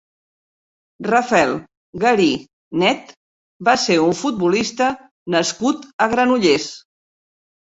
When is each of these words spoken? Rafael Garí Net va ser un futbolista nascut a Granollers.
Rafael 1.07 1.51
Garí 2.05 2.29
Net 2.85 3.13
va 3.69 3.75
ser 3.83 3.99
un 4.07 4.17
futbolista 4.23 4.89
nascut 5.37 5.87
a 6.07 6.09
Granollers. 6.17 6.69